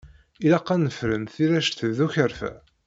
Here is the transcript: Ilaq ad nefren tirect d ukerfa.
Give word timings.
Ilaq 0.45 0.67
ad 0.73 0.79
nefren 0.81 1.23
tirect 1.33 1.79
d 1.97 1.99
ukerfa. 2.05 2.51